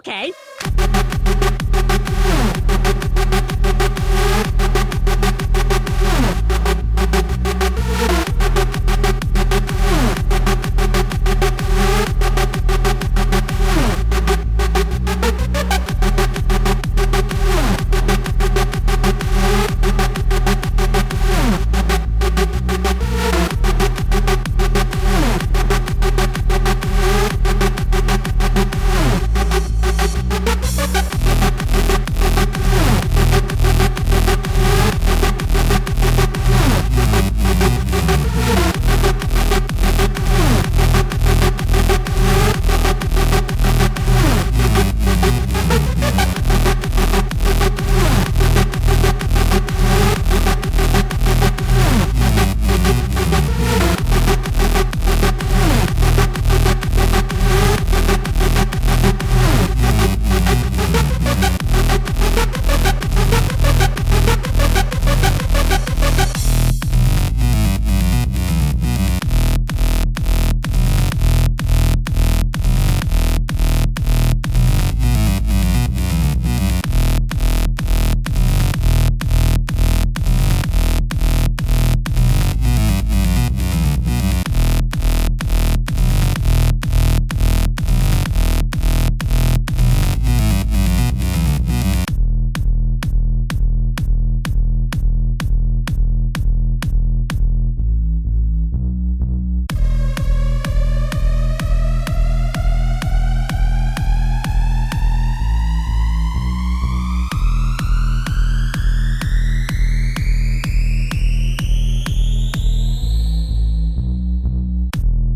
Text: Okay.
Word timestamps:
Okay. 0.00 0.32